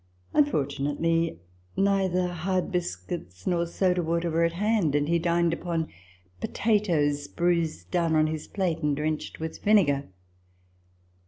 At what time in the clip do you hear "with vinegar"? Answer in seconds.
9.39-10.07